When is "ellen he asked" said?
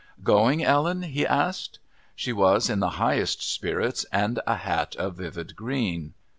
0.63-1.77